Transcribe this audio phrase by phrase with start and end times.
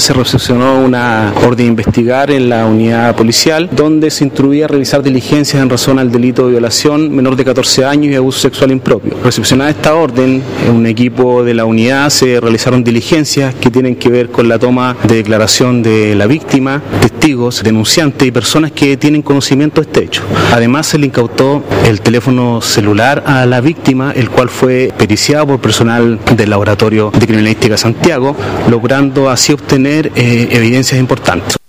[0.00, 5.02] Se recepcionó una orden de investigar en la unidad policial donde se instruía a realizar
[5.02, 9.18] diligencias en razón al delito de violación menor de 14 años y abuso sexual impropio.
[9.22, 14.08] Recepcionada esta orden, en un equipo de la unidad se realizaron diligencias que tienen que
[14.08, 19.20] ver con la toma de declaración de la víctima, testigos, denunciantes y personas que tienen
[19.20, 20.22] conocimiento de este hecho.
[20.50, 25.60] Además se le incautó el teléfono celular a la víctima, el cual fue periciado por
[25.60, 28.34] personal del Laboratorio de Criminalística Santiago,
[28.70, 31.56] logrando así obtener eh, evidencias importantes.